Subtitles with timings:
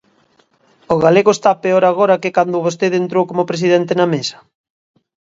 [0.93, 4.37] O galego está peor agora que cando vostede entrou como presidente n'A Mesa?